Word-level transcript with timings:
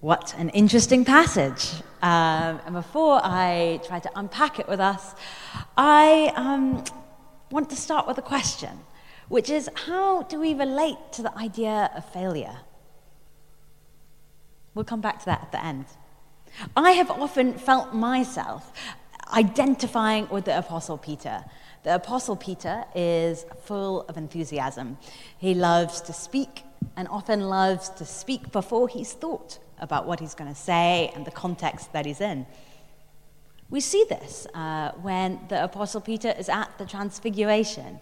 What 0.00 0.32
an 0.38 0.50
interesting 0.50 1.04
passage. 1.04 1.74
Um, 2.02 2.60
and 2.64 2.72
before 2.72 3.20
I 3.20 3.80
try 3.84 3.98
to 3.98 4.10
unpack 4.14 4.60
it 4.60 4.68
with 4.68 4.78
us, 4.78 5.16
I 5.76 6.32
um, 6.36 6.84
want 7.50 7.68
to 7.70 7.76
start 7.76 8.06
with 8.06 8.16
a 8.16 8.22
question, 8.22 8.70
which 9.26 9.50
is 9.50 9.68
how 9.74 10.22
do 10.22 10.38
we 10.38 10.54
relate 10.54 10.98
to 11.14 11.22
the 11.22 11.36
idea 11.36 11.90
of 11.96 12.04
failure? 12.12 12.58
We'll 14.72 14.84
come 14.84 15.00
back 15.00 15.18
to 15.18 15.24
that 15.24 15.42
at 15.42 15.50
the 15.50 15.64
end. 15.64 15.86
I 16.76 16.92
have 16.92 17.10
often 17.10 17.54
felt 17.58 17.92
myself 17.92 18.72
identifying 19.34 20.28
with 20.28 20.44
the 20.44 20.56
Apostle 20.56 20.96
Peter. 20.96 21.44
The 21.82 21.96
Apostle 21.96 22.36
Peter 22.36 22.84
is 22.94 23.44
full 23.64 24.02
of 24.02 24.16
enthusiasm. 24.16 24.96
He 25.38 25.54
loves 25.54 26.00
to 26.02 26.12
speak 26.12 26.62
and 26.96 27.08
often 27.08 27.40
loves 27.40 27.88
to 27.88 28.04
speak 28.04 28.52
before 28.52 28.86
he's 28.86 29.12
thought 29.12 29.58
about 29.80 30.06
what 30.06 30.20
he's 30.20 30.34
going 30.34 30.52
to 30.52 30.58
say 30.58 31.10
and 31.14 31.24
the 31.24 31.30
context 31.30 31.92
that 31.92 32.06
he's 32.06 32.20
in. 32.20 32.46
We 33.70 33.80
see 33.80 34.04
this 34.08 34.46
uh, 34.54 34.92
when 35.02 35.40
the 35.48 35.62
Apostle 35.62 36.00
Peter 36.00 36.34
is 36.38 36.48
at 36.48 36.76
the 36.78 36.86
Transfiguration 36.86 38.00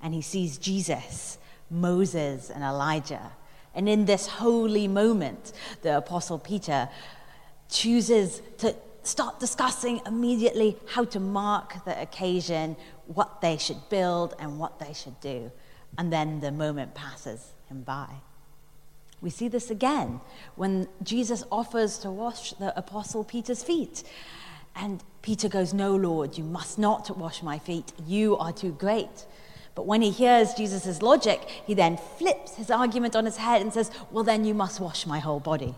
and 0.00 0.12
he 0.12 0.22
sees 0.22 0.58
Jesus, 0.58 1.38
Moses, 1.70 2.50
and 2.50 2.62
Elijah. 2.64 3.32
And 3.74 3.88
in 3.88 4.06
this 4.06 4.26
holy 4.26 4.88
moment, 4.88 5.52
the 5.82 5.98
Apostle 5.98 6.38
Peter 6.38 6.88
chooses 7.68 8.42
to 8.58 8.74
start 9.02 9.38
discussing 9.38 10.00
immediately 10.06 10.76
how 10.86 11.04
to 11.04 11.20
mark 11.20 11.84
the 11.84 12.00
occasion, 12.00 12.76
what 13.06 13.40
they 13.40 13.56
should 13.56 13.88
build, 13.88 14.34
and 14.38 14.58
what 14.58 14.78
they 14.80 14.92
should 14.92 15.18
do. 15.20 15.52
And 15.98 16.12
then 16.12 16.40
the 16.40 16.50
moment 16.50 16.94
passes 16.94 17.52
him 17.68 17.82
by. 17.82 18.08
We 19.26 19.30
see 19.30 19.48
this 19.48 19.72
again 19.72 20.20
when 20.54 20.86
Jesus 21.02 21.42
offers 21.50 21.98
to 21.98 22.12
wash 22.12 22.52
the 22.52 22.72
Apostle 22.78 23.24
Peter's 23.24 23.64
feet. 23.64 24.04
And 24.76 25.02
Peter 25.20 25.48
goes, 25.48 25.74
No, 25.74 25.96
Lord, 25.96 26.38
you 26.38 26.44
must 26.44 26.78
not 26.78 27.18
wash 27.18 27.42
my 27.42 27.58
feet. 27.58 27.92
You 28.06 28.36
are 28.36 28.52
too 28.52 28.70
great. 28.70 29.26
But 29.74 29.84
when 29.84 30.00
he 30.00 30.12
hears 30.12 30.54
Jesus' 30.54 31.02
logic, 31.02 31.40
he 31.66 31.74
then 31.74 31.96
flips 31.96 32.54
his 32.54 32.70
argument 32.70 33.16
on 33.16 33.24
his 33.24 33.36
head 33.38 33.62
and 33.62 33.72
says, 33.72 33.90
Well, 34.12 34.22
then 34.22 34.44
you 34.44 34.54
must 34.54 34.78
wash 34.78 35.08
my 35.08 35.18
whole 35.18 35.40
body. 35.40 35.74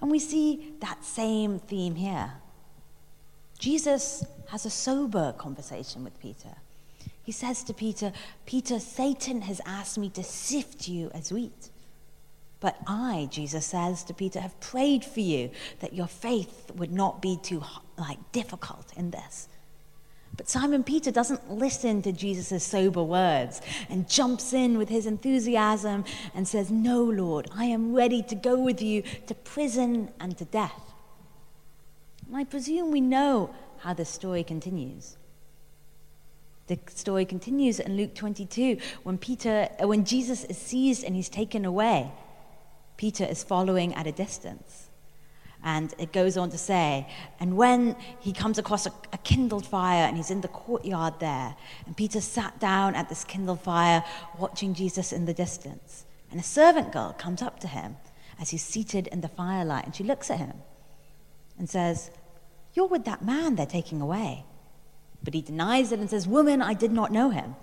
And 0.00 0.10
we 0.10 0.18
see 0.18 0.74
that 0.80 1.04
same 1.04 1.60
theme 1.60 1.94
here. 1.94 2.32
Jesus 3.60 4.24
has 4.48 4.66
a 4.66 4.70
sober 4.70 5.32
conversation 5.38 6.02
with 6.02 6.18
Peter. 6.18 6.56
He 7.22 7.30
says 7.30 7.62
to 7.62 7.72
Peter, 7.72 8.12
Peter, 8.46 8.80
Satan 8.80 9.42
has 9.42 9.60
asked 9.64 9.96
me 9.96 10.10
to 10.10 10.24
sift 10.24 10.88
you 10.88 11.08
as 11.14 11.32
wheat. 11.32 11.70
But 12.62 12.76
I, 12.86 13.28
Jesus 13.28 13.66
says 13.66 14.04
to 14.04 14.14
Peter, 14.14 14.38
have 14.38 14.58
prayed 14.60 15.04
for 15.04 15.18
you 15.18 15.50
that 15.80 15.94
your 15.94 16.06
faith 16.06 16.70
would 16.76 16.92
not 16.92 17.20
be 17.20 17.36
too 17.42 17.64
like 17.98 18.18
difficult 18.30 18.92
in 18.96 19.10
this. 19.10 19.48
But 20.36 20.48
Simon 20.48 20.84
Peter 20.84 21.10
doesn't 21.10 21.50
listen 21.50 22.02
to 22.02 22.12
Jesus' 22.12 22.62
sober 22.62 23.02
words 23.02 23.60
and 23.90 24.08
jumps 24.08 24.52
in 24.52 24.78
with 24.78 24.88
his 24.88 25.06
enthusiasm 25.06 26.04
and 26.36 26.46
says, 26.46 26.70
No, 26.70 27.02
Lord, 27.02 27.50
I 27.52 27.64
am 27.64 27.94
ready 27.94 28.22
to 28.22 28.36
go 28.36 28.56
with 28.56 28.80
you 28.80 29.02
to 29.26 29.34
prison 29.34 30.12
and 30.20 30.38
to 30.38 30.44
death. 30.44 30.94
And 32.28 32.36
I 32.36 32.44
presume 32.44 32.92
we 32.92 33.00
know 33.00 33.52
how 33.78 33.92
the 33.92 34.04
story 34.04 34.44
continues. 34.44 35.16
The 36.68 36.78
story 36.94 37.24
continues 37.24 37.80
in 37.80 37.96
Luke 37.96 38.14
22 38.14 38.78
when 39.02 39.18
Peter, 39.18 39.68
uh, 39.82 39.88
when 39.88 40.04
Jesus 40.04 40.44
is 40.44 40.56
seized 40.56 41.02
and 41.02 41.16
he's 41.16 41.28
taken 41.28 41.64
away. 41.64 42.12
Peter 43.02 43.24
is 43.24 43.42
following 43.42 43.92
at 43.96 44.06
a 44.06 44.12
distance. 44.12 44.86
And 45.64 45.92
it 45.98 46.12
goes 46.12 46.36
on 46.36 46.50
to 46.50 46.56
say, 46.56 47.08
and 47.40 47.56
when 47.56 47.96
he 48.20 48.32
comes 48.32 48.58
across 48.58 48.86
a, 48.86 48.92
a, 49.12 49.18
kindled 49.18 49.66
fire 49.66 50.04
and 50.06 50.16
he's 50.16 50.30
in 50.30 50.40
the 50.40 50.46
courtyard 50.46 51.14
there, 51.18 51.56
and 51.84 51.96
Peter 51.96 52.20
sat 52.20 52.60
down 52.60 52.94
at 52.94 53.08
this 53.08 53.24
kindled 53.24 53.60
fire 53.60 54.04
watching 54.38 54.72
Jesus 54.72 55.12
in 55.12 55.24
the 55.24 55.34
distance. 55.34 56.04
And 56.30 56.38
a 56.38 56.44
servant 56.44 56.92
girl 56.92 57.12
comes 57.18 57.42
up 57.42 57.58
to 57.60 57.66
him 57.66 57.96
as 58.40 58.50
he's 58.50 58.62
seated 58.62 59.08
in 59.08 59.20
the 59.20 59.26
firelight, 59.26 59.84
and 59.84 59.96
she 59.96 60.04
looks 60.04 60.30
at 60.30 60.38
him 60.38 60.54
and 61.58 61.68
says, 61.68 62.12
You're 62.72 62.86
with 62.86 63.04
that 63.06 63.24
man 63.24 63.56
they're 63.56 63.66
taking 63.66 64.00
away. 64.00 64.44
But 65.24 65.34
he 65.34 65.42
denies 65.42 65.90
it 65.90 65.98
and 65.98 66.08
says, 66.08 66.28
Woman, 66.28 66.62
I 66.62 66.74
did 66.74 66.92
not 66.92 67.10
know 67.10 67.30
him. 67.30 67.56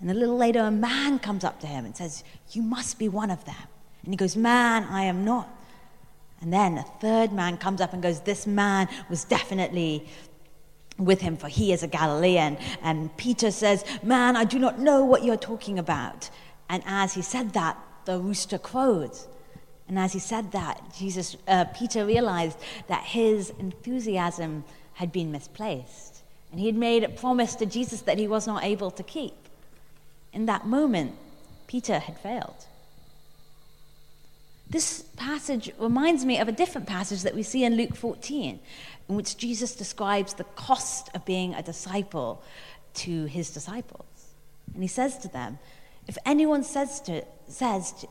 And 0.00 0.10
a 0.10 0.14
little 0.14 0.36
later, 0.36 0.60
a 0.60 0.70
man 0.70 1.18
comes 1.18 1.44
up 1.44 1.60
to 1.60 1.66
him 1.66 1.84
and 1.84 1.94
says, 1.94 2.24
You 2.50 2.62
must 2.62 2.98
be 2.98 3.08
one 3.08 3.30
of 3.30 3.44
them. 3.44 3.68
And 4.02 4.12
he 4.12 4.16
goes, 4.16 4.36
Man, 4.36 4.84
I 4.84 5.04
am 5.04 5.24
not. 5.24 5.48
And 6.40 6.52
then 6.52 6.78
a 6.78 6.82
third 7.00 7.32
man 7.32 7.58
comes 7.58 7.80
up 7.80 7.92
and 7.92 8.02
goes, 8.02 8.20
This 8.20 8.46
man 8.46 8.88
was 9.10 9.24
definitely 9.24 10.08
with 10.96 11.20
him, 11.20 11.36
for 11.36 11.48
he 11.48 11.72
is 11.72 11.82
a 11.82 11.86
Galilean. 11.86 12.56
And 12.82 13.14
Peter 13.18 13.50
says, 13.50 13.84
Man, 14.02 14.36
I 14.36 14.44
do 14.44 14.58
not 14.58 14.78
know 14.78 15.04
what 15.04 15.22
you're 15.22 15.36
talking 15.36 15.78
about. 15.78 16.30
And 16.70 16.82
as 16.86 17.14
he 17.14 17.22
said 17.22 17.52
that, 17.52 17.76
the 18.06 18.18
rooster 18.18 18.58
crowed. 18.58 19.12
And 19.86 19.98
as 19.98 20.12
he 20.12 20.18
said 20.18 20.52
that, 20.52 20.80
Jesus, 20.96 21.36
uh, 21.48 21.64
Peter 21.74 22.06
realized 22.06 22.58
that 22.86 23.02
his 23.02 23.50
enthusiasm 23.58 24.64
had 24.94 25.12
been 25.12 25.32
misplaced. 25.32 26.22
And 26.52 26.60
he 26.60 26.66
had 26.66 26.76
made 26.76 27.04
a 27.04 27.08
promise 27.08 27.54
to 27.56 27.66
Jesus 27.66 28.02
that 28.02 28.16
he 28.16 28.28
was 28.28 28.46
not 28.46 28.64
able 28.64 28.90
to 28.92 29.02
keep. 29.02 29.34
In 30.32 30.46
that 30.46 30.66
moment, 30.66 31.14
Peter 31.66 31.98
had 31.98 32.18
failed. 32.18 32.66
This 34.68 35.02
passage 35.16 35.72
reminds 35.78 36.24
me 36.24 36.38
of 36.38 36.46
a 36.46 36.52
different 36.52 36.86
passage 36.86 37.22
that 37.22 37.34
we 37.34 37.42
see 37.42 37.64
in 37.64 37.76
Luke 37.76 37.96
14, 37.96 38.60
in 39.08 39.14
which 39.16 39.36
Jesus 39.36 39.74
describes 39.74 40.34
the 40.34 40.44
cost 40.44 41.10
of 41.14 41.24
being 41.24 41.54
a 41.54 41.62
disciple 41.62 42.42
to 42.94 43.24
his 43.26 43.50
disciples. 43.50 44.06
And 44.72 44.82
he 44.82 44.88
says 44.88 45.18
to 45.18 45.28
them, 45.28 45.58
if 46.06 46.16
anyone 46.24 46.62
says 46.64 47.00
to, 47.02 47.24
says 47.48 47.92
to, 48.00 48.08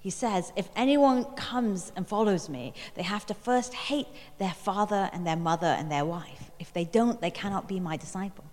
he 0.00 0.10
says, 0.10 0.52
if 0.56 0.68
anyone 0.76 1.24
comes 1.34 1.90
and 1.96 2.06
follows 2.06 2.48
me, 2.48 2.72
they 2.94 3.02
have 3.02 3.26
to 3.26 3.34
first 3.34 3.74
hate 3.74 4.06
their 4.38 4.52
father 4.52 5.10
and 5.12 5.26
their 5.26 5.36
mother 5.36 5.66
and 5.66 5.90
their 5.90 6.04
wife. 6.04 6.50
If 6.58 6.72
they 6.72 6.84
don't, 6.84 7.20
they 7.20 7.30
cannot 7.30 7.66
be 7.66 7.80
my 7.80 7.96
disciple. 7.96 8.45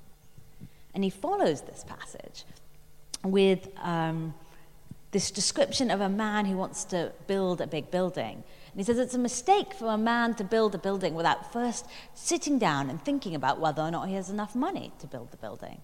And 0.93 1.03
he 1.03 1.09
follows 1.09 1.61
this 1.61 1.83
passage 1.87 2.45
with 3.23 3.69
um, 3.81 4.33
this 5.11 5.31
description 5.31 5.89
of 5.91 6.01
a 6.01 6.09
man 6.09 6.45
who 6.45 6.57
wants 6.57 6.83
to 6.85 7.11
build 7.27 7.61
a 7.61 7.67
big 7.67 7.89
building. 7.91 8.43
And 8.71 8.79
he 8.79 8.83
says 8.83 8.97
it's 8.97 9.13
a 9.13 9.19
mistake 9.19 9.73
for 9.73 9.87
a 9.87 9.97
man 9.97 10.33
to 10.35 10.43
build 10.43 10.75
a 10.75 10.79
building 10.79 11.13
without 11.13 11.53
first 11.53 11.85
sitting 12.15 12.57
down 12.57 12.89
and 12.89 13.03
thinking 13.03 13.35
about 13.35 13.59
whether 13.59 13.81
or 13.81 13.91
not 13.91 14.09
he 14.09 14.15
has 14.15 14.29
enough 14.29 14.55
money 14.55 14.91
to 14.99 15.07
build 15.07 15.31
the 15.31 15.37
building. 15.37 15.79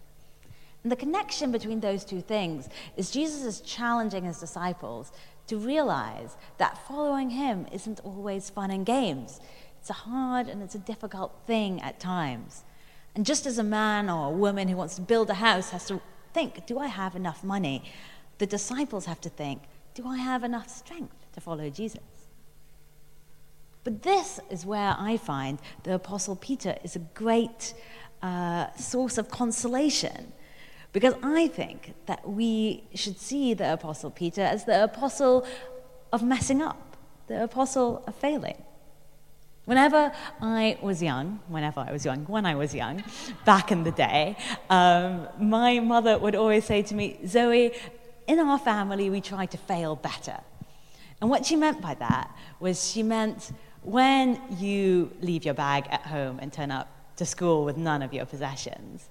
And 0.83 0.91
the 0.91 0.95
connection 0.95 1.51
between 1.51 1.81
those 1.81 2.03
two 2.03 2.21
things 2.21 2.69
is 2.97 3.11
Jesus 3.11 3.43
is 3.43 3.61
challenging 3.61 4.23
his 4.23 4.39
disciples 4.39 5.11
to 5.47 5.57
realize 5.57 6.37
that 6.57 6.87
following 6.87 7.31
him 7.31 7.67
isn't 7.71 7.99
always 8.03 8.49
fun 8.49 8.71
and 8.71 8.85
games. 8.85 9.39
It's 9.79 9.89
a 9.89 9.93
hard 9.93 10.47
and 10.47 10.63
it's 10.63 10.75
a 10.75 10.79
difficult 10.79 11.33
thing 11.45 11.81
at 11.81 11.99
times. 11.99 12.63
And 13.19 13.25
just 13.25 13.45
as 13.45 13.57
a 13.57 13.63
man 13.63 14.09
or 14.09 14.27
a 14.27 14.31
woman 14.31 14.69
who 14.69 14.77
wants 14.77 14.95
to 14.95 15.01
build 15.01 15.29
a 15.29 15.33
house 15.33 15.71
has 15.71 15.87
to 15.87 15.99
think, 16.31 16.65
do 16.65 16.79
I 16.79 16.87
have 16.87 17.17
enough 17.17 17.43
money? 17.43 17.83
The 18.37 18.45
disciples 18.45 19.07
have 19.07 19.19
to 19.19 19.29
think, 19.29 19.63
do 19.93 20.07
I 20.07 20.15
have 20.15 20.45
enough 20.45 20.69
strength 20.69 21.17
to 21.33 21.41
follow 21.41 21.69
Jesus? 21.69 21.99
But 23.83 24.03
this 24.03 24.39
is 24.49 24.65
where 24.65 24.95
I 24.97 25.17
find 25.17 25.59
the 25.83 25.95
Apostle 25.95 26.37
Peter 26.37 26.77
is 26.81 26.95
a 26.95 26.99
great 26.99 27.73
uh, 28.21 28.71
source 28.77 29.17
of 29.17 29.29
consolation. 29.29 30.31
Because 30.93 31.15
I 31.21 31.49
think 31.49 31.95
that 32.05 32.25
we 32.25 32.85
should 32.95 33.19
see 33.19 33.53
the 33.53 33.73
Apostle 33.73 34.11
Peter 34.11 34.43
as 34.43 34.63
the 34.63 34.81
apostle 34.81 35.45
of 36.13 36.23
messing 36.23 36.61
up, 36.61 36.95
the 37.27 37.43
apostle 37.43 38.01
of 38.07 38.15
failing. 38.15 38.63
Whenever 39.69 40.11
I 40.41 40.79
was 40.81 40.99
young, 40.99 41.41
whenever 41.47 41.81
I 41.81 41.91
was 41.91 42.03
young, 42.03 42.25
when 42.25 42.43
I 42.43 42.55
was 42.55 42.73
young, 42.73 43.03
back 43.45 43.71
in 43.71 43.83
the 43.83 43.91
day, 43.91 44.35
um, 44.67 45.27
my 45.39 45.79
mother 45.79 46.17
would 46.17 46.33
always 46.33 46.65
say 46.65 46.81
to 46.81 46.95
me, 46.95 47.19
Zoe, 47.27 47.71
in 48.25 48.39
our 48.39 48.57
family, 48.57 49.11
we 49.11 49.21
try 49.21 49.45
to 49.45 49.57
fail 49.59 49.95
better. 49.95 50.39
And 51.21 51.29
what 51.29 51.45
she 51.45 51.55
meant 51.55 51.81
by 51.81 51.93
that 51.93 52.35
was 52.59 52.89
she 52.89 53.03
meant 53.03 53.51
when 53.83 54.41
you 54.57 55.11
leave 55.21 55.45
your 55.45 55.53
bag 55.53 55.85
at 55.91 56.01
home 56.01 56.39
and 56.41 56.51
turn 56.51 56.71
up 56.71 56.87
to 57.17 57.25
school 57.27 57.63
with 57.63 57.77
none 57.77 58.01
of 58.01 58.11
your 58.11 58.25
possessions, 58.25 59.07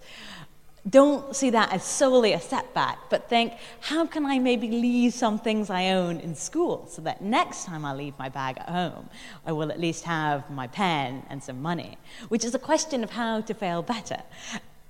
don't 0.89 1.35
see 1.35 1.51
that 1.51 1.73
as 1.73 1.85
solely 1.85 2.33
a 2.33 2.41
setback, 2.41 2.99
but 3.11 3.29
think, 3.29 3.55
how 3.81 4.07
can 4.07 4.25
I 4.25 4.39
maybe 4.39 4.71
leave 4.71 5.13
some 5.13 5.39
things 5.39 5.71
I 5.71 5.91
own 5.91 6.21
in 6.21 6.35
school 6.35 6.87
so 6.89 7.03
that 7.03 7.21
next 7.21 7.65
time 7.65 7.85
I 7.85 7.95
leave 7.95 8.19
my 8.19 8.29
bag 8.29 8.59
at 8.59 8.69
home, 8.69 9.11
I 9.45 9.53
will 9.53 9.71
at 9.71 9.81
least 9.81 10.05
have 10.05 10.49
my 10.51 10.67
pen 10.67 11.25
and 11.29 11.43
some 11.43 11.61
money? 11.61 11.99
Which 12.29 12.45
is 12.45 12.55
a 12.55 12.59
question 12.59 13.03
of 13.03 13.11
how 13.11 13.41
to 13.43 13.55
fail 13.55 13.83
better. 13.83 14.23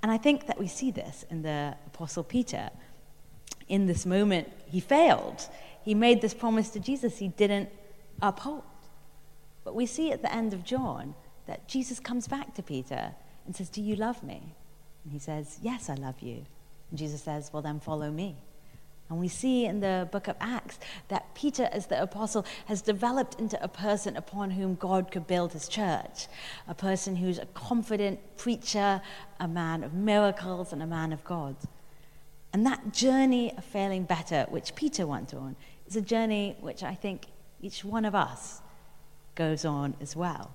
And 0.02 0.12
I 0.12 0.18
think 0.18 0.46
that 0.46 0.58
we 0.58 0.68
see 0.68 0.90
this 0.90 1.24
in 1.30 1.42
the 1.42 1.76
Apostle 1.86 2.22
Peter. 2.22 2.70
In 3.68 3.86
this 3.86 4.06
moment, 4.06 4.50
he 4.66 4.80
failed. 4.80 5.48
he 5.82 5.94
made 5.94 6.20
this 6.20 6.34
promise 6.34 6.70
to 6.70 6.80
Jesus 6.80 7.18
he 7.18 7.28
didn't 7.28 7.70
uphold. 8.20 8.62
But 9.64 9.74
we 9.74 9.86
see 9.86 10.12
at 10.12 10.22
the 10.22 10.32
end 10.32 10.52
of 10.52 10.64
John 10.64 11.14
that 11.46 11.66
Jesus 11.66 11.98
comes 11.98 12.28
back 12.28 12.54
to 12.54 12.62
Peter 12.62 13.14
and 13.46 13.56
says, 13.56 13.68
Do 13.68 13.82
you 13.82 13.96
love 13.96 14.22
me? 14.22 14.54
And 15.08 15.14
he 15.14 15.18
says, 15.18 15.58
Yes, 15.62 15.88
I 15.88 15.94
love 15.94 16.20
you. 16.20 16.44
And 16.90 16.98
Jesus 16.98 17.22
says, 17.22 17.50
Well, 17.50 17.62
then 17.62 17.80
follow 17.80 18.10
me. 18.10 18.36
And 19.08 19.18
we 19.18 19.28
see 19.28 19.64
in 19.64 19.80
the 19.80 20.06
book 20.12 20.28
of 20.28 20.36
Acts 20.38 20.78
that 21.08 21.34
Peter, 21.34 21.66
as 21.72 21.86
the 21.86 22.02
apostle, 22.02 22.44
has 22.66 22.82
developed 22.82 23.40
into 23.40 23.62
a 23.64 23.68
person 23.68 24.18
upon 24.18 24.50
whom 24.50 24.74
God 24.74 25.10
could 25.10 25.26
build 25.26 25.54
his 25.54 25.66
church. 25.66 26.26
A 26.66 26.74
person 26.74 27.16
who's 27.16 27.38
a 27.38 27.46
confident 27.46 28.20
preacher, 28.36 29.00
a 29.40 29.48
man 29.48 29.82
of 29.82 29.94
miracles, 29.94 30.74
and 30.74 30.82
a 30.82 30.86
man 30.86 31.14
of 31.14 31.24
God. 31.24 31.56
And 32.52 32.66
that 32.66 32.92
journey 32.92 33.56
of 33.56 33.64
failing 33.64 34.04
better, 34.04 34.44
which 34.50 34.74
Peter 34.74 35.06
went 35.06 35.32
on, 35.32 35.56
is 35.86 35.96
a 35.96 36.02
journey 36.02 36.54
which 36.60 36.82
I 36.82 36.94
think 36.94 37.28
each 37.62 37.82
one 37.82 38.04
of 38.04 38.14
us 38.14 38.60
goes 39.34 39.64
on 39.64 39.94
as 40.02 40.14
well. 40.14 40.50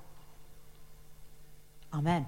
Amen. 1.92 2.28